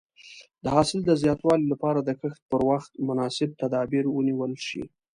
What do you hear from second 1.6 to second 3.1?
لپاره د کښت پر وخت